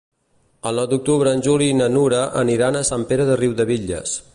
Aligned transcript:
El 0.69 0.79
nou 0.81 0.87
d'octubre 0.93 1.35
en 1.37 1.45
Juli 1.49 1.69
i 1.73 1.77
na 1.83 1.91
Nura 1.99 2.25
aniran 2.43 2.79
a 2.79 2.85
Sant 2.93 3.09
Pere 3.13 3.31
de 3.33 3.41
Riudebitlles. 3.45 4.23